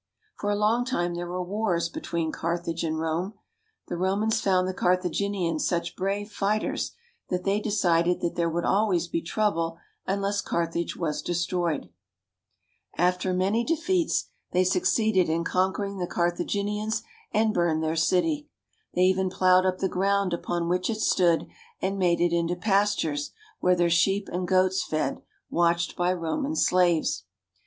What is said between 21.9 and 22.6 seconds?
made it into